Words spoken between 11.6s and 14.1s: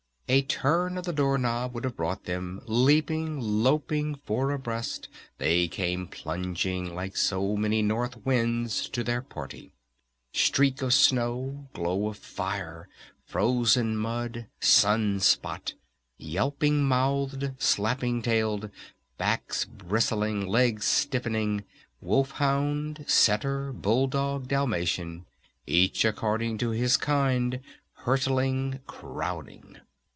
Glow of Fire, Frozen